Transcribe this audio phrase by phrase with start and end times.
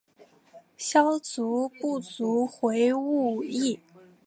[0.77, 3.79] 萧族部族回鹘裔。